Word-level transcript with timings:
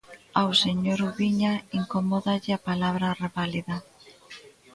Ao 0.39 0.51
señor 0.63 0.99
Ubiña 1.09 1.53
incomódalle 1.79 2.51
a 2.55 2.63
palabra 2.69 3.15
reválida. 3.23 3.77